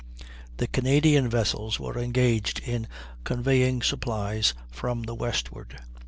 [0.57, 2.87] The Canadian vessels were engaged in
[3.23, 5.79] conveying supplies from the westward.